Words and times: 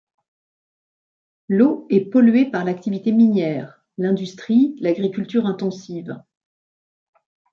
L'eau 1.47 1.85
est 1.91 2.05
polluée 2.05 2.49
par 2.49 2.63
l'activité 2.65 3.11
minière, 3.11 3.85
l'industrie, 3.99 4.75
l'agriculture 4.81 5.45
intensive... 5.45 6.19